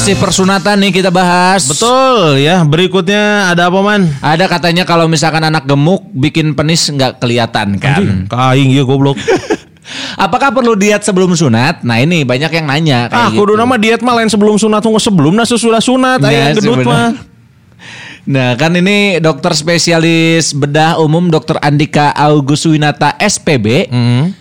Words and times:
Masih 0.00 0.16
persunatan 0.16 0.80
nih 0.80 0.96
kita 0.96 1.12
bahas. 1.12 1.68
Betul 1.68 2.40
ya. 2.40 2.64
Berikutnya 2.64 3.52
ada 3.52 3.68
apa 3.68 3.84
man? 3.84 4.08
Ada 4.24 4.48
katanya 4.48 4.88
kalau 4.88 5.04
misalkan 5.04 5.44
anak 5.44 5.68
gemuk 5.68 6.08
bikin 6.16 6.56
penis 6.56 6.88
nggak 6.88 7.20
kelihatan 7.20 7.76
kan. 7.76 8.24
Kaing 8.24 8.72
ya 8.72 8.88
goblok. 8.88 9.20
Apakah 10.24 10.56
perlu 10.56 10.72
diet 10.72 11.04
sebelum 11.04 11.36
sunat? 11.36 11.84
Nah 11.84 12.00
ini 12.00 12.24
banyak 12.24 12.48
yang 12.48 12.64
nanya 12.64 13.12
kayak 13.12 13.26
ah, 13.26 13.28
gitu. 13.28 13.44
kudu 13.44 13.60
nama 13.60 13.76
diet 13.76 14.00
mah 14.00 14.16
lain 14.16 14.32
sebelum 14.32 14.56
sunat 14.56 14.80
tunggu 14.80 14.96
sebelum 14.96 15.36
nah 15.36 15.44
sesudah 15.44 15.84
sunat 15.84 16.24
Ya, 16.24 16.28
aya 16.32 16.40
yang 16.48 16.56
gendut 16.56 16.80
sebenar. 16.80 16.88
mah. 16.88 17.10
Nah 18.22 18.54
kan 18.54 18.70
ini 18.72 19.18
dokter 19.18 19.50
spesialis 19.50 20.52
bedah 20.52 20.96
umum 20.96 21.26
dokter 21.26 21.56
Andika 21.58 22.12
Auguswinata 22.12 23.16
SPB 23.16 23.88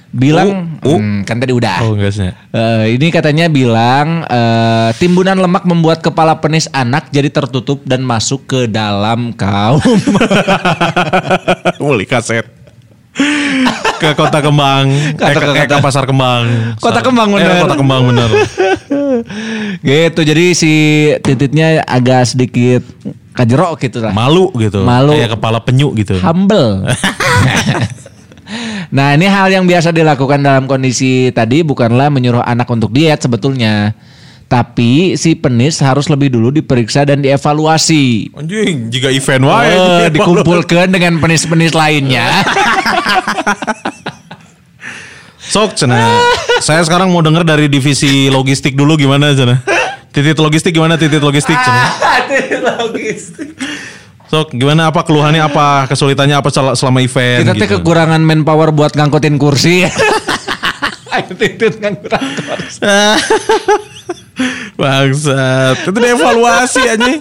bilang 0.09 0.65
Hmm, 0.79 1.21
kan 1.21 1.37
tadi 1.37 1.51
udah. 1.51 1.81
Oh, 1.81 1.93
enggak 1.93 2.09
sih. 2.09 2.29
Eh, 2.49 2.83
ini 2.93 3.09
katanya 3.09 3.45
bilang 3.45 4.23
eh, 4.23 4.89
timbunan 4.95 5.35
lemak 5.35 5.63
membuat 5.63 5.99
kepala 5.99 6.35
penis 6.35 6.65
anak 6.69 7.07
jadi 7.09 7.27
tertutup 7.29 7.81
dan 7.83 8.01
masuk 8.01 8.45
ke 8.45 8.59
dalam 8.65 9.31
kaum. 9.31 9.79
Beli 11.77 12.05
kaset. 12.05 12.45
ke 13.99 14.09
Kota 14.15 14.39
Kembang, 14.39 14.87
Kota- 15.13 15.25
eh, 15.25 15.33
ke, 15.35 15.45
eh, 15.51 15.55
ke 15.57 15.65
kota- 15.67 15.81
Pasar 15.83 16.03
Kembang. 16.07 16.43
Kota 16.79 16.99
Kembang, 17.01 17.27
Eh, 17.29 17.33
bener. 17.35 17.59
Kota 17.59 17.75
Kembang 17.75 18.01
bener. 18.07 18.29
gitu 19.85 20.19
jadi 20.23 20.45
si 20.53 20.73
titiknya 21.19 21.83
agak 21.83 22.23
sedikit 22.25 22.81
kajerok 23.39 23.79
gitu 23.79 24.03
lah. 24.03 24.11
Malu 24.11 24.51
gitu. 24.59 24.83
Malu. 24.83 25.15
Kayak 25.15 25.39
kepala 25.39 25.63
penyu 25.63 25.95
gitu. 25.95 26.19
humble. 26.19 26.83
nah 28.95 29.15
ini 29.15 29.31
hal 29.31 29.47
yang 29.47 29.63
biasa 29.63 29.95
dilakukan 29.95 30.43
dalam 30.43 30.67
kondisi 30.67 31.31
tadi 31.31 31.63
bukanlah 31.63 32.11
menyuruh 32.11 32.43
anak 32.43 32.67
untuk 32.67 32.91
diet 32.91 33.23
sebetulnya. 33.23 33.95
Tapi 34.49 35.13
si 35.13 35.37
penis 35.37 35.77
harus 35.85 36.09
lebih 36.09 36.33
dulu 36.33 36.49
diperiksa 36.49 37.05
dan 37.05 37.21
dievaluasi. 37.21 38.33
Anjing, 38.33 38.89
jika 38.89 39.13
event 39.13 39.45
wae. 39.45 39.69
Eh, 39.69 40.05
dikumpulkan 40.17 40.89
dengan 40.89 41.21
penis-penis 41.21 41.77
lainnya. 41.77 42.41
Sok 45.37 45.77
cena. 45.77 46.01
Saya 46.65 46.81
sekarang 46.81 47.13
mau 47.13 47.21
denger 47.21 47.45
dari 47.45 47.69
divisi 47.69 48.25
logistik 48.33 48.73
dulu 48.73 48.97
gimana 48.97 49.37
cena. 49.37 49.61
Titit 50.09 50.37
logistik 50.37 50.73
gimana 50.73 50.97
titit 50.97 51.21
logistik 51.21 51.53
cena. 51.53 51.85
Sok 54.29 54.53
gimana 54.53 54.93
apa 54.93 55.01
keluhannya 55.01 55.41
apa 55.41 55.89
kesulitannya 55.89 56.37
apa 56.37 56.49
sel- 56.53 56.77
selama 56.77 57.01
event 57.01 57.49
Kita 57.49 57.53
teh 57.57 57.65
gitu. 57.65 57.81
kekurangan 57.81 58.21
manpower 58.21 58.69
buat 58.69 58.93
ngangkutin 58.93 59.41
kursi. 59.41 59.85
Ayo 61.13 61.33
titit 61.33 61.81
ngangkutin 61.81 62.21
kursi. 62.37 62.79
Bangsat. 64.79 65.75
Itu 65.81 65.97
dievaluasi 65.97 66.81
anjing. 66.87 67.19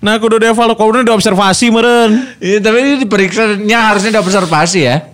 Nah, 0.00 0.16
aku 0.16 0.32
udah 0.32 0.40
dievaluasi, 0.40 0.78
kau 0.80 0.88
udah 0.88 1.02
diobservasi 1.04 1.66
meren. 1.68 2.10
Iya, 2.40 2.58
tapi 2.64 2.76
ini 2.80 2.92
diperiksanya 3.04 3.92
harusnya 3.92 4.16
diobservasi 4.16 4.78
ya. 4.80 5.09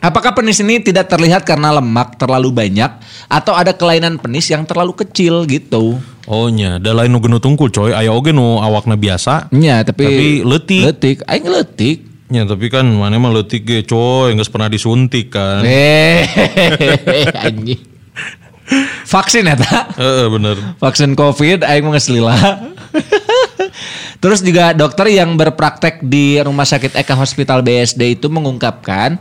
Apakah 0.00 0.32
penis 0.32 0.56
ini 0.64 0.80
tidak 0.80 1.12
terlihat 1.12 1.44
karena 1.44 1.76
lemak 1.76 2.16
terlalu 2.16 2.48
banyak 2.48 2.88
atau 3.28 3.52
ada 3.52 3.76
kelainan 3.76 4.16
penis 4.16 4.48
yang 4.48 4.64
terlalu 4.64 4.96
kecil 4.96 5.44
gitu? 5.44 6.00
Oh 6.24 6.48
nya, 6.48 6.80
da 6.80 6.96
lain 6.96 7.12
nu 7.12 7.20
genu 7.20 7.36
tungkul 7.36 7.68
coy, 7.68 7.92
aya 7.92 8.08
oge 8.08 8.32
nu 8.32 8.64
awakna 8.64 8.96
biasa. 8.96 9.52
Iya, 9.52 9.84
tapi 9.84 10.08
Tapi 10.08 10.26
leutik. 10.40 10.82
Letik, 10.88 11.18
aing 11.28 11.46
letik. 11.52 11.98
Ya, 12.32 12.48
tapi 12.48 12.72
kan 12.72 12.88
mana 12.88 13.20
mah 13.20 13.28
leutik 13.28 13.68
ge 13.68 13.84
coy, 13.84 14.32
geus 14.32 14.48
pernah 14.48 14.72
disuntik 14.72 15.36
kan. 15.36 15.68
Eh, 15.68 16.24
anjing. 17.44 17.84
Vaksin 19.04 19.52
ya, 19.52 19.58
tak? 19.58 20.00
Heeh, 20.00 20.32
bener. 20.32 20.56
Vaksin 20.80 21.12
COVID, 21.12 21.66
aing 21.66 21.84
mau 21.84 21.92
ngeselila. 21.92 22.32
Terus 24.22 24.40
juga 24.40 24.72
dokter 24.72 25.12
yang 25.12 25.36
berpraktek 25.36 26.00
di 26.06 26.40
Rumah 26.40 26.64
Sakit 26.64 26.96
Eka 26.96 27.18
Hospital 27.18 27.60
BSD 27.60 28.16
itu 28.16 28.32
mengungkapkan 28.32 29.20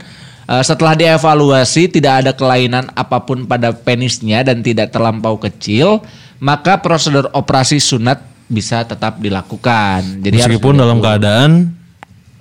eh, 0.49 0.63
setelah 0.65 0.97
dievaluasi 0.97 1.93
tidak 1.93 2.25
ada 2.25 2.31
kelainan 2.33 2.89
apa 2.97 3.21
pun 3.21 3.45
pada 3.45 3.69
penisnya 3.69 4.41
dan 4.41 4.65
tidak 4.65 4.89
terlampau 4.89 5.37
kecil, 5.37 6.01
maka 6.41 6.81
prosedur 6.81 7.29
operasi 7.37 7.77
sunat 7.77 8.25
bisa 8.49 8.81
tetap 8.81 9.21
dilakukan. 9.21 10.25
Jadi 10.25 10.41
Meskipun 10.41 10.81
dalam 10.81 10.97
keadaan 10.97 11.77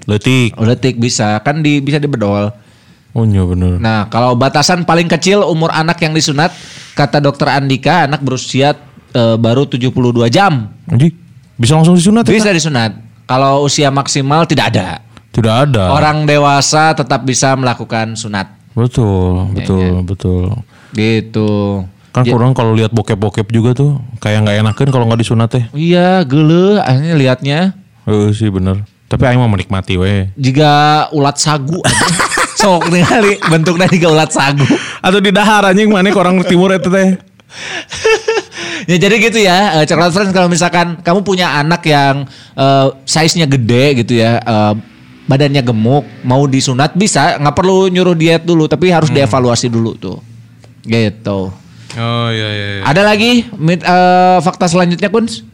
leutik. 0.09 0.57
letik 0.57 0.97
bisa 0.97 1.37
kan 1.45 1.61
di 1.61 1.85
bisa 1.85 2.01
dibedol. 2.01 2.49
Oh 3.13 3.25
nya 3.29 3.45
bener. 3.45 3.77
Nah, 3.77 4.09
kalau 4.09 4.33
batasan 4.37 4.89
paling 4.89 5.09
kecil 5.09 5.45
umur 5.45 5.69
anak 5.69 6.01
yang 6.01 6.17
disunat 6.17 6.53
kata 6.97 7.21
dokter 7.21 7.53
Andika 7.53 8.09
anak 8.09 8.25
berusia 8.25 8.73
eh, 9.13 9.37
baru 9.37 9.69
72 9.69 9.93
jam. 10.33 10.73
Bisa 11.61 11.77
langsung 11.77 11.99
disunat 11.99 12.25
ya? 12.25 12.33
Bisa 12.41 12.51
disunat. 12.57 12.97
Kalau 13.29 13.69
usia 13.69 13.93
maksimal 13.93 14.49
tidak 14.49 14.73
ada. 14.73 15.05
Tidak 15.39 15.55
ada. 15.71 15.95
Orang 15.95 16.27
dewasa 16.27 16.91
tetap 16.99 17.23
bisa 17.23 17.55
melakukan 17.55 18.19
sunat. 18.19 18.51
Betul, 18.75 19.55
betul, 19.55 20.03
betul. 20.03 20.45
Gitu. 20.95 21.51
Kan 22.11 22.25
kurang 22.27 22.57
kalau 22.57 22.75
lihat 22.75 22.91
bokep-bokep 22.91 23.47
juga 23.55 23.71
tuh 23.77 24.03
kayak 24.19 24.43
nggak 24.43 24.57
enakan 24.67 24.89
kalau 24.91 25.05
nggak 25.07 25.23
disunat 25.23 25.49
teh. 25.55 25.65
Iya, 25.71 26.27
gele 26.27 26.83
akhirnya 26.83 27.15
liatnya 27.15 27.61
Heeh 28.09 28.33
sih 28.33 28.49
bener. 28.49 28.89
Tapi 29.09 29.23
aing 29.25 29.41
mah 29.41 29.49
menikmati 29.53 30.01
we. 30.01 30.33
jika 30.37 31.07
ulat 31.13 31.37
sagu. 31.37 31.81
Sok 32.61 32.91
ningali 32.91 33.39
bentuknya 33.47 33.87
juga 33.87 34.09
ulat 34.11 34.31
sagu. 34.33 34.65
Atau 35.05 35.21
di 35.23 35.31
dahar 35.31 35.71
anjing 35.71 35.93
mana 35.93 36.11
orang 36.11 36.41
timur 36.49 36.73
itu 36.73 36.89
teh. 36.89 37.15
ya 38.91 38.97
jadi 38.97 39.15
gitu 39.21 39.39
ya, 39.41 39.81
Coklat 39.89 40.13
Friends 40.13 40.33
kalau 40.37 40.49
misalkan 40.53 41.01
kamu 41.01 41.21
punya 41.25 41.57
anak 41.57 41.85
yang 41.89 42.29
eh, 42.57 42.87
size-nya 43.09 43.49
gede 43.49 44.05
gitu 44.05 44.21
ya, 44.21 44.41
eh, 44.41 44.75
badannya 45.29 45.61
gemuk, 45.61 46.09
mau 46.25 46.49
disunat 46.49 46.97
bisa, 46.97 47.37
nggak 47.37 47.55
perlu 47.55 47.93
nyuruh 47.93 48.17
diet 48.17 48.49
dulu, 48.49 48.65
tapi 48.65 48.89
harus 48.89 49.13
dievaluasi 49.13 49.69
dulu 49.69 49.93
tuh. 50.01 50.19
Gitu. 50.89 51.41
Oh 51.99 52.29
iya 52.33 52.49
iya. 52.49 52.67
iya. 52.81 52.83
Ada 52.89 53.03
lagi 53.05 53.45
mit- 53.61 53.85
eh, 53.85 54.39
fakta 54.41 54.65
selanjutnya 54.69 55.13
Kuns? 55.13 55.45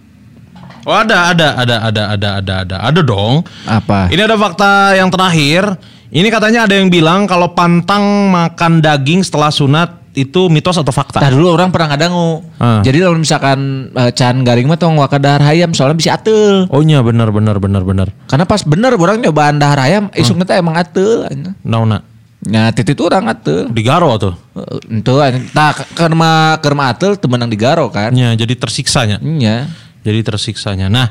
Oh 0.84 0.92
ada 0.92 1.32
ada 1.32 1.56
ada 1.56 1.76
ada 1.80 2.02
ada 2.12 2.28
ada 2.38 2.54
ada 2.62 2.76
ada 2.92 3.00
dong. 3.00 3.40
Apa? 3.64 4.12
Ini 4.12 4.20
ada 4.28 4.36
fakta 4.36 4.92
yang 4.94 5.08
terakhir. 5.08 5.74
Ini 6.14 6.28
katanya 6.30 6.68
ada 6.68 6.78
yang 6.78 6.92
bilang 6.92 7.26
kalau 7.26 7.56
pantang 7.56 8.30
makan 8.30 8.78
daging 8.84 9.24
setelah 9.24 9.50
sunat 9.50 10.03
itu 10.14 10.46
mitos 10.48 10.78
atau 10.78 10.94
fakta? 10.94 11.18
Nah 11.18 11.30
dulu 11.30 11.52
orang 11.52 11.74
pernah 11.74 11.94
ngadangu. 11.94 12.42
Ah. 12.62 12.80
Jadi 12.86 13.02
kalau 13.02 13.18
misalkan 13.18 13.58
eh, 13.92 14.10
can 14.14 14.46
garing 14.46 14.70
mah 14.70 14.78
tong 14.78 14.94
waka 14.96 15.18
dahar 15.18 15.42
hayam 15.42 15.74
soalnya 15.74 15.98
bisa 15.98 16.14
atel. 16.14 16.70
Oh 16.70 16.80
iya 16.80 17.02
benar 17.02 17.34
benar 17.34 17.58
benar 17.58 17.82
benar. 17.82 18.08
Karena 18.30 18.46
pas 18.46 18.62
bener 18.62 18.94
orang 18.94 19.20
nyobaan 19.20 19.58
dahar 19.58 19.82
hayam, 19.82 20.08
isuknya 20.14 20.46
teh 20.46 20.56
emang 20.62 20.78
atel. 20.78 21.26
Nauna 21.66 22.14
Nah 22.44 22.68
titit 22.76 23.00
orang 23.00 23.24
atel. 23.32 23.72
di 23.72 23.82
Garo 23.82 24.12
tuh. 24.20 24.34
Eh, 24.56 25.00
Itu 25.00 25.16
nah 25.56 25.72
karena 25.96 26.60
karena 26.60 26.82
atel 26.92 27.16
temenang 27.16 27.48
di 27.48 27.56
Garo 27.56 27.88
kan. 27.88 28.12
Ya, 28.12 28.36
jadi 28.36 28.52
tersiksanya. 28.54 29.18
Iya. 29.20 29.68
Jadi 30.04 30.20
tersiksanya. 30.20 30.92
Nah, 30.92 31.08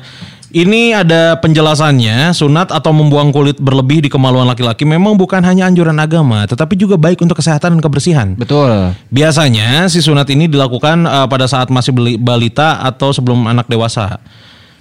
ini 0.54 0.94
ada 0.94 1.34
penjelasannya, 1.42 2.30
sunat 2.30 2.70
atau 2.70 2.94
membuang 2.94 3.34
kulit 3.34 3.58
berlebih 3.58 4.06
di 4.06 4.08
kemaluan 4.08 4.46
laki-laki 4.46 4.86
memang 4.86 5.18
bukan 5.18 5.42
hanya 5.42 5.66
anjuran 5.66 5.98
agama, 5.98 6.46
tetapi 6.46 6.78
juga 6.78 6.94
baik 6.94 7.18
untuk 7.26 7.42
kesehatan 7.42 7.74
dan 7.74 7.80
kebersihan. 7.82 8.38
Betul. 8.38 8.94
Biasanya 9.10 9.90
si 9.90 9.98
sunat 9.98 10.30
ini 10.30 10.46
dilakukan 10.46 11.10
eh, 11.10 11.26
pada 11.26 11.50
saat 11.50 11.74
masih 11.74 11.90
balita 12.22 12.78
atau 12.86 13.10
sebelum 13.10 13.50
anak 13.50 13.66
dewasa. 13.66 14.22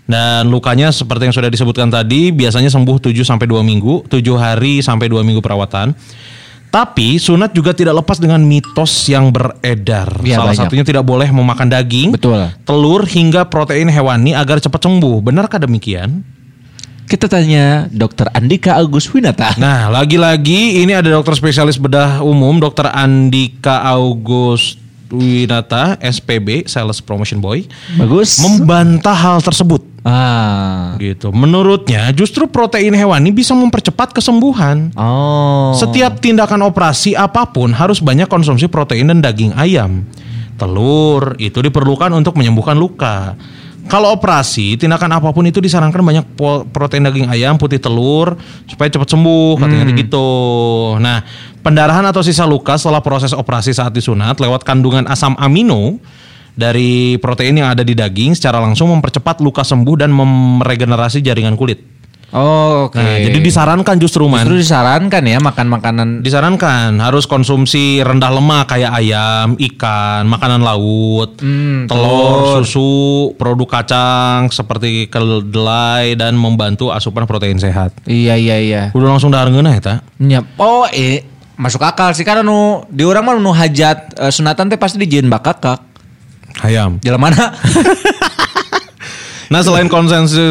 Dan 0.03 0.51
lukanya 0.51 0.91
seperti 0.91 1.31
yang 1.31 1.35
sudah 1.35 1.49
disebutkan 1.49 1.87
tadi 1.87 2.29
biasanya 2.29 2.67
sembuh 2.67 2.99
7 2.99 3.23
sampai 3.23 3.47
2 3.47 3.63
minggu, 3.63 4.11
7 4.11 4.19
hari 4.35 4.83
sampai 4.83 5.07
2 5.09 5.25
minggu 5.25 5.39
perawatan. 5.39 5.95
Tapi 6.73 7.21
sunat 7.21 7.53
juga 7.53 7.69
tidak 7.69 8.01
lepas 8.01 8.17
dengan 8.17 8.41
mitos 8.41 9.05
yang 9.05 9.29
beredar. 9.29 10.09
Iya, 10.25 10.41
Salah 10.41 10.57
banyak. 10.57 10.61
satunya 10.65 10.81
tidak 10.81 11.05
boleh 11.05 11.29
memakan 11.29 11.69
daging, 11.69 12.17
Betul. 12.17 12.49
telur 12.65 13.05
hingga 13.05 13.45
protein 13.45 13.85
hewani 13.85 14.33
agar 14.33 14.57
cepat 14.57 14.81
sembuh. 14.81 15.21
Benarkah 15.21 15.61
demikian? 15.61 16.25
Kita 17.05 17.29
tanya 17.29 17.85
Dokter 17.93 18.25
Andika 18.33 18.73
Agus 18.73 19.05
Winata. 19.13 19.53
Nah, 19.61 19.93
lagi-lagi 19.93 20.81
ini 20.81 20.97
ada 20.97 21.13
dokter 21.13 21.37
spesialis 21.37 21.77
bedah 21.77 22.25
umum, 22.25 22.57
Dokter 22.57 22.89
Andika 22.89 23.85
August 23.85 24.81
Winata, 25.13 25.93
SPB, 26.01 26.65
Sales 26.65 26.97
Promotion 26.97 27.37
Boy, 27.37 27.69
Bagus. 27.93 28.41
membantah 28.41 29.13
hal 29.13 29.45
tersebut. 29.45 29.92
Ah. 30.05 30.95
Gitu. 30.99 31.31
Menurutnya, 31.33 32.11
justru 32.15 32.47
protein 32.47 32.93
hewani 32.93 33.31
bisa 33.31 33.51
mempercepat 33.57 34.13
kesembuhan. 34.13 34.91
Oh. 34.95 35.73
Setiap 35.75 36.19
tindakan 36.19 36.67
operasi 36.67 37.15
apa 37.17 37.49
pun 37.49 37.71
harus 37.73 38.03
banyak 38.03 38.27
konsumsi 38.27 38.67
protein 38.67 39.09
dan 39.09 39.19
daging 39.23 39.55
ayam. 39.55 40.07
Telur 40.55 41.33
itu 41.41 41.59
diperlukan 41.59 42.13
untuk 42.13 42.37
menyembuhkan 42.37 42.77
luka. 42.77 43.33
Kalau 43.83 44.15
operasi, 44.15 44.79
tindakan 44.79 45.19
apa 45.19 45.35
pun 45.35 45.43
itu 45.43 45.59
disarankan 45.59 45.99
banyak 45.99 46.25
protein 46.71 47.03
daging 47.03 47.27
ayam, 47.27 47.59
putih 47.59 47.83
telur 47.83 48.39
supaya 48.63 48.87
cepat 48.87 49.11
sembuh, 49.11 49.59
katanya 49.59 49.91
gitu. 49.91 50.29
Nah, 51.03 51.19
pendarahan 51.59 52.07
atau 52.07 52.23
sisa 52.23 52.47
luka 52.47 52.79
setelah 52.79 53.03
proses 53.03 53.35
operasi 53.35 53.75
saat 53.75 53.91
disunat 53.91 54.39
lewat 54.39 54.63
kandungan 54.63 55.03
asam 55.11 55.35
amino 55.35 55.99
dari 56.53 57.17
protein 57.17 57.61
yang 57.61 57.69
ada 57.73 57.81
di 57.81 57.97
daging 57.97 58.37
secara 58.37 58.61
langsung 58.61 58.93
mempercepat 58.93 59.41
luka 59.41 59.65
sembuh 59.65 59.95
dan 60.05 60.13
meregenerasi 60.13 61.25
jaringan 61.25 61.57
kulit. 61.57 61.93
Oh, 62.33 62.89
oke. 62.89 62.97
Nah, 62.97 63.21
jadi 63.21 63.37
disarankan 63.37 64.01
justru 64.01 64.25
man. 64.25 64.41
Justru 64.41 64.65
disarankan 64.65 65.21
ya 65.21 65.37
makan 65.37 65.69
makanan 65.69 66.07
Disarankan 66.25 66.97
harus 66.97 67.29
konsumsi 67.29 68.01
rendah 68.01 68.33
lemak 68.33 68.73
kayak 68.73 68.89
ayam, 68.89 69.53
ikan, 69.53 70.25
makanan 70.25 70.65
laut, 70.65 71.37
Hmm, 71.37 71.85
telur, 71.85 72.65
susu, 72.65 73.37
produk 73.37 73.69
kacang 73.69 74.49
seperti 74.49 75.13
kedelai 75.13 76.17
dan 76.17 76.33
membantu 76.33 76.89
asupan 76.89 77.29
protein 77.29 77.61
sehat. 77.61 77.93
Iya 78.09 78.33
iya 78.33 78.57
iya. 78.57 78.83
Udah 78.97 79.13
langsung 79.13 79.29
darengeun 79.29 79.69
eta. 79.69 80.01
Nya, 80.17 80.41
oh 80.57 80.89
eh 80.89 81.29
masuk 81.53 81.85
akal 81.85 82.17
sih 82.17 82.25
karena 82.25 82.41
nu 82.41 82.81
di 82.89 83.05
orang 83.05 83.21
mah 83.21 83.37
nu 83.37 83.53
hajat 83.53 84.17
eh, 84.17 84.33
sunatan 84.33 84.73
teh 84.73 84.81
pasti 84.81 84.97
dijieun 84.97 85.29
bakakak. 85.29 85.92
Ayam. 86.61 87.01
Jalan 87.01 87.21
mana? 87.21 87.49
Nah 89.51 89.61
selain 89.61 89.85
konsumsi 89.85 90.41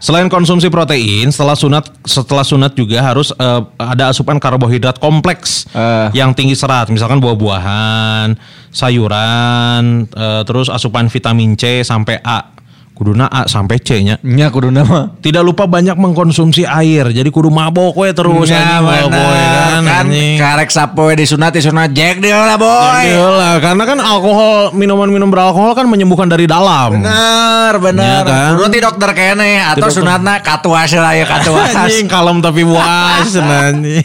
selain 0.00 0.24
konsumsi 0.32 0.72
protein 0.72 1.28
setelah 1.28 1.52
sunat 1.52 1.84
setelah 2.08 2.40
sunat 2.40 2.72
juga 2.72 3.04
harus 3.04 3.28
eh, 3.28 3.60
ada 3.76 4.08
asupan 4.08 4.40
karbohidrat 4.40 4.96
kompleks 4.96 5.68
Eh. 5.76 6.08
yang 6.16 6.32
tinggi 6.32 6.56
serat 6.56 6.88
misalkan 6.88 7.20
buah-buahan, 7.20 8.32
sayuran, 8.72 10.08
eh, 10.08 10.42
terus 10.48 10.72
asupan 10.72 11.12
vitamin 11.12 11.60
C 11.60 11.84
sampai 11.84 12.24
A. 12.24 12.56
Kuduna 12.92 13.24
A 13.26 13.48
sampai 13.48 13.80
C-nya. 13.80 14.20
Nya 14.20 14.52
kudu 14.52 14.68
nama. 14.68 15.16
Tidak 15.16 15.40
lupa 15.40 15.64
banyak 15.64 15.96
mengkonsumsi 15.96 16.62
air. 16.62 17.08
Jadi 17.08 17.32
kudu 17.32 17.48
mabok 17.48 17.96
we 17.98 18.12
terus 18.12 18.46
Nya 18.46 18.78
bener 18.78 19.80
kan 19.82 20.06
anjing. 20.06 20.36
karek 20.36 20.68
sapoe 20.68 21.16
disunat 21.16 21.50
disunat 21.50 21.90
jack 21.90 22.20
dia 22.20 22.36
lah 22.36 22.54
boy. 22.54 23.02
Iyalah, 23.02 23.54
karena 23.58 23.82
kan 23.82 23.98
alkohol 23.98 24.76
minuman-minum 24.76 25.26
beralkohol 25.26 25.72
kan 25.72 25.88
menyembuhkan 25.88 26.28
dari 26.28 26.44
dalam. 26.44 27.00
Bener 27.00 27.72
bener. 27.80 28.22
Iya 28.22 28.28
kan? 28.28 28.50
Kudu 28.60 28.68
ti 28.68 28.78
dokter 28.78 29.10
kene 29.12 29.50
atau 29.66 29.88
sunatna 29.88 30.38
katuas 30.38 30.92
lah 30.92 31.12
ya 31.16 31.24
katuas. 31.24 31.72
Anjing 31.88 32.06
kalem 32.06 32.38
tapi 32.38 32.62
puas 32.62 33.32
anjing. 33.40 34.04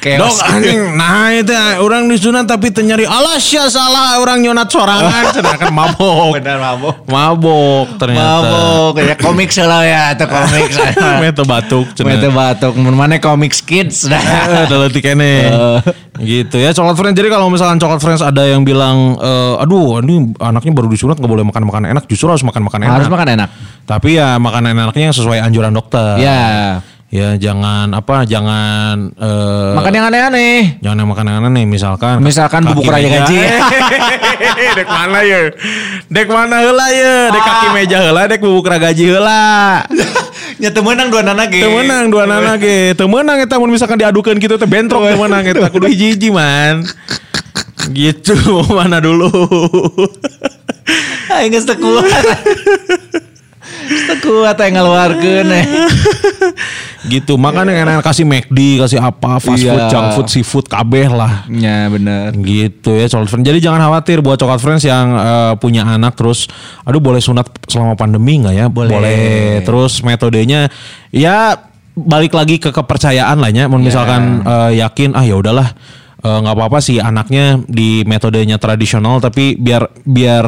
Dok 0.00 0.36
anjing 0.44 0.96
nah 0.96 1.32
itu 1.32 1.52
orang 1.80 2.08
disunat 2.08 2.44
tapi 2.44 2.72
ternyari 2.72 3.04
alas 3.08 3.40
ya 3.48 3.68
salah 3.72 4.20
orang 4.20 4.44
nyonat 4.44 4.68
sorangan 4.68 5.24
sedangkan 5.36 5.72
mabok. 5.72 6.36
bener 6.36 6.56
mabok. 6.60 6.94
Mabok 7.08 7.86
ternyata. 8.00 8.48
Mabok 8.48 8.94
ya 9.00 9.14
komik 9.16 9.50
lah 9.60 9.82
ya 9.84 10.02
atau 10.16 10.26
komik. 10.28 10.68
Mete 11.24 11.42
batuk 11.44 11.86
cenah. 11.96 12.08
Mete 12.16 12.28
batuk, 12.32 12.72
mun 12.76 12.96
mana 12.96 13.16
komik 13.20 13.52
kids 13.64 14.08
dah. 14.08 14.20
Eh, 14.40 14.66
Ada 14.66 14.76
letik 14.88 15.04
kene. 15.04 15.52
gitu 16.20 16.56
ya 16.60 16.72
coklat 16.72 16.96
friends. 16.96 17.16
Jadi 17.16 17.28
kalau 17.28 17.48
misalkan 17.52 17.76
coklat 17.76 18.00
friends 18.00 18.22
ada 18.24 18.44
yang 18.46 18.64
bilang, 18.64 19.16
eh, 19.20 19.62
aduh 19.62 20.00
ini 20.00 20.32
anaknya 20.40 20.72
baru 20.72 20.88
disunat 20.88 21.16
nggak 21.20 21.28
boleh 21.28 21.44
makan 21.44 21.64
makanan 21.68 21.86
enak, 21.96 22.04
justru 22.08 22.28
harus 22.28 22.44
makan 22.44 22.66
makanan 22.66 22.88
enak. 22.88 22.96
Harus 23.00 23.10
makan 23.12 23.28
enak. 23.36 23.48
Tapi 23.84 24.16
ya 24.16 24.36
makanan 24.40 24.76
enaknya 24.76 25.12
yang 25.12 25.16
sesuai 25.16 25.38
anjuran 25.44 25.72
dokter. 25.74 26.20
Ya. 26.20 26.80
Ya 27.10 27.34
jangan 27.34 27.90
apa, 27.90 28.22
jangan 28.22 29.10
eh, 29.18 29.74
Makan 29.74 29.90
yang 29.90 30.06
aneh-aneh. 30.14 30.78
jangan 30.78 30.96
yang 31.02 31.10
makan 31.10 31.26
yang 31.26 31.42
aneh 31.42 31.66
misalkan. 31.66 32.22
Misalkan 32.22 32.62
bubuk 32.62 32.86
raya 32.86 33.10
gaji. 33.10 33.34
dek 34.78 34.86
mana 34.86 35.18
ya? 35.26 35.50
Dek 36.06 36.30
mana 36.30 36.62
heula 36.62 36.86
ya? 36.94 37.34
Dek 37.34 37.42
kaki 37.42 37.66
meja 37.74 37.98
heula, 38.06 38.30
dek 38.30 38.38
bubuk 38.38 38.70
ragaji 38.70 39.10
heula. 39.10 39.42
Ya 40.60 40.68
temenang 40.68 41.08
dua 41.08 41.24
nana 41.24 41.48
ge. 41.48 41.56
Teu 41.56 41.72
meunang 41.72 42.12
dua 42.12 42.28
nana 42.28 42.52
ge. 42.60 42.92
Teu 42.92 43.08
meunang 43.08 43.40
eta 43.40 43.56
mun 43.56 43.72
misalkan 43.72 43.96
diadukeun 43.96 44.36
kitu 44.36 44.60
teh 44.60 44.68
bentrok 44.68 45.08
teu 45.08 45.16
meunang 45.16 45.40
eta 45.40 45.72
kudu 45.72 45.88
hiji-hiji 45.88 46.28
man. 46.28 46.84
Gitu 47.96 48.36
mana 48.76 49.00
dulu. 49.00 49.32
Aing 51.32 51.48
geus 51.48 51.64
teu 51.64 51.80
kuat. 51.80 52.04
Teu 54.04 54.16
kuat 54.20 54.60
aing 54.60 54.76
ngaluarkeun. 54.76 55.48
Gitu. 57.06 57.40
Makanya 57.40 57.72
enak 57.86 58.04
kasih 58.04 58.28
McD 58.28 58.82
kasih 58.82 59.00
apa 59.00 59.40
fast 59.40 59.62
food 59.62 59.80
Iya. 59.80 59.88
junk 59.88 60.06
food 60.18 60.28
seafood 60.28 60.66
kabeh 60.68 61.08
lah. 61.08 61.48
Ya 61.48 61.88
bener. 61.88 62.36
gitu 62.36 62.96
ya 62.96 63.08
coklat 63.08 63.28
friends. 63.30 63.46
Jadi 63.46 63.58
jangan 63.62 63.80
khawatir 63.88 64.20
buat 64.20 64.36
coklat 64.36 64.60
friends 64.60 64.84
yang 64.84 65.14
eh, 65.14 65.52
punya 65.56 65.86
anak 65.86 66.18
terus 66.18 66.50
aduh 66.84 67.00
boleh 67.00 67.22
sunat 67.22 67.48
selama 67.64 67.96
pandemi 67.96 68.42
nggak 68.42 68.54
ya? 68.54 68.66
Boleh. 68.68 69.62
terus 69.64 70.00
metodenya 70.02 70.68
ya 71.08 71.56
balik 71.94 72.32
lagi 72.32 72.56
ke 72.56 72.70
kepercayaan 72.72 73.36
lah 73.38 73.50
ya 73.52 73.66
misalkan 73.68 74.40
eh, 74.44 74.80
yakin 74.80 75.12
ah 75.16 75.24
ya 75.24 75.36
udahlah 75.36 75.68
eh, 76.20 76.38
nggak 76.40 76.54
apa-apa 76.56 76.78
sih 76.80 76.96
anaknya 77.00 77.60
di 77.64 78.04
metodenya 78.04 78.56
tradisional 78.56 79.20
tapi 79.20 79.56
biar 79.56 79.88
biar 80.04 80.44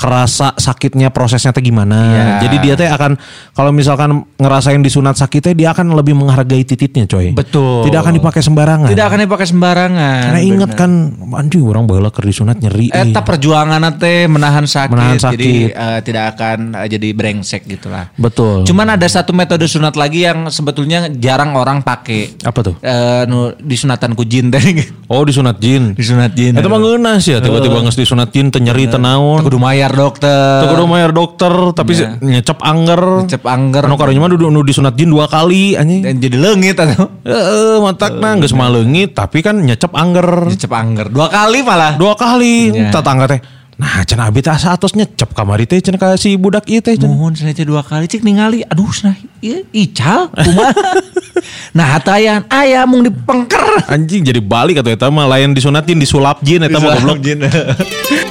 kerasa 0.00 0.56
sakitnya 0.56 1.12
prosesnya 1.12 1.52
teh 1.52 1.60
gimana 1.60 2.00
Iya. 2.00 2.24
jadi 2.40 2.56
dia 2.58 2.74
teh 2.74 2.88
akan 2.88 3.20
kalau 3.52 3.68
misalkan 3.70 4.10
ngerasain 4.34 4.80
disunat 4.80 5.14
sakitnya 5.14 5.52
dia 5.52 5.68
akan 5.70 5.92
lebih 5.92 6.16
menghargai 6.16 6.64
tititnya 6.64 7.04
coy 7.04 7.32
Betul. 7.32 7.84
tidak 7.84 8.00
akan 8.02 8.16
dipakai 8.16 8.40
sembarangan 8.40 8.88
Tidak 8.88 9.04
akan 9.04 9.18
dipakai 9.20 9.46
sembarangan. 9.46 10.20
karena 10.24 10.40
ingat 10.40 10.70
kan 10.72 10.90
anjing 11.34 11.60
orang 11.62 11.84
baheula 11.84 12.08
keur 12.08 12.24
disunat 12.24 12.56
nyeri. 12.58 12.88
eh. 12.88 13.04
Eta 13.04 13.20
perjuangan 13.20 13.60
teh 13.92 14.24
menahan 14.24 14.64
sakit, 14.64 14.90
Menahan 14.90 15.18
jadi 15.18 15.52
sakit. 15.68 15.76
eh, 15.76 15.98
tidak 16.00 16.24
akan 16.30 16.58
eh, 16.74 16.88
jadi 16.88 17.08
brengsek 17.10 17.66
gitulah. 17.66 18.08
Betul. 18.14 18.64
Cuman 18.64 18.86
ada 18.90 19.04
satu 19.04 19.30
metode 19.30 19.66
sunat 19.66 19.92
lagi 19.92 20.22
yang 20.22 20.48
sebetulnya 20.48 21.10
jarang 21.10 21.52
orang 21.52 21.82
pakai. 21.82 22.40
apa 22.40 22.60
tuh? 22.62 22.74
Eh, 22.80 23.22
nu 23.26 23.52
disunatan 23.58 24.14
ku 24.14 24.24
jin 24.24 24.48
teh. 24.48 24.62
Oh 25.06 25.20
disunat 25.22 25.58
jin. 25.58 25.92
disunat 25.92 26.32
jin. 26.32 26.54
Eta 26.54 26.64
mah 26.64 26.78
ngeunas 26.78 27.20
ya 27.20 27.38
tiba-tiba 27.38 27.82
geus 27.82 27.98
disunat 27.98 28.30
jin 28.30 28.48
teu 28.48 28.58
nyeri 28.58 28.86
teu 28.86 28.96
naon. 28.96 29.42
kudu 29.42 29.58
mayar 29.58 29.89
dokter. 29.92 30.60
Teu 30.60 30.68
kudu 30.70 30.84
mayar 30.84 31.10
dokter 31.10 31.52
tapi 31.70 31.92
Iya. 31.92 32.16
nyecep 32.18 32.58
angger. 32.58 33.26
Cep 33.26 33.44
angger 33.44 33.84
Anu 33.84 33.94
karunya 33.94 34.18
mah 34.18 34.28
nu 34.28 34.60
disunat 34.60 34.94
jin 34.94 35.08
dua 35.08 35.26
kali 35.26 35.74
anjing. 35.74 36.00
dan 36.00 36.16
jadi 36.16 36.36
leungit 36.36 36.74
atau 36.74 37.08
Heeh, 37.22 37.76
matakna 37.78 38.36
geus 38.36 38.52
maleungit 38.52 39.12
tapi 39.12 39.40
kan 39.40 39.54
nyecep 39.54 39.90
angger. 39.90 40.50
cep 40.52 40.70
angger 40.70 41.06
dua 41.06 41.26
kali 41.26 41.60
malah. 41.60 41.94
Dua 41.94 42.14
kali 42.14 42.70
Iya. 42.70 42.90
tetangga 42.90 43.26
teh. 43.26 43.40
Nah, 43.80 44.04
cenah 44.04 44.28
abi 44.28 44.44
teh 44.44 44.52
asa 44.52 44.76
atos 44.76 44.92
nyecep 44.92 45.32
kamari 45.32 45.64
teh 45.64 45.80
cenah 45.80 45.96
ka 45.96 46.12
si 46.14 46.36
budak 46.36 46.68
ieu 46.68 46.84
teh. 46.84 47.00
Mohon 47.00 47.32
cenah 47.32 47.56
teh 47.56 47.64
dua 47.64 47.80
kali 47.80 48.04
cek 48.04 48.20
ningali 48.20 48.60
aduh 48.62 48.84
cenah 48.86 49.16
ieu 49.40 49.64
ical 49.72 50.28
kumaha. 50.28 51.00
nah 51.76 51.96
hatayan 51.96 52.44
aya 52.52 52.84
mung 52.84 53.00
dipengker. 53.00 53.88
Anjing 53.88 54.20
jadi 54.20 54.36
balik 54.38 54.84
atau 54.84 54.92
eta 54.92 55.08
mah 55.08 55.24
lain 55.26 55.56
disunat 55.56 55.88
jin 55.88 55.96
disulap 55.96 56.44
jin 56.44 56.60
eta 56.60 56.76
mah 56.76 57.00
goblok. 57.00 57.24
jin. 57.24 57.40